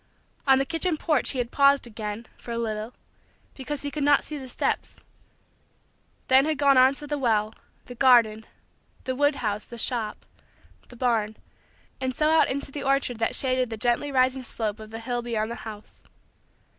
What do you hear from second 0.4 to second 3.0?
On the kitchen porch he had paused again, for a little,